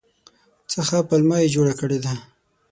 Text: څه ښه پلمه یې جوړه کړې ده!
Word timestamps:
څه 0.69 0.79
ښه 0.87 0.99
پلمه 1.09 1.37
یې 1.41 1.47
جوړه 1.55 1.73
کړې 1.79 1.99
ده! 2.03 2.13